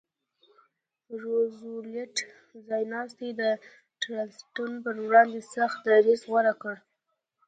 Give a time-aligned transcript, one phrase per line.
[1.21, 2.15] روزولټ
[2.67, 3.41] ځایناستي د
[4.01, 6.75] ټرستانو پر وړاندې سخت دریځ غوره کړ.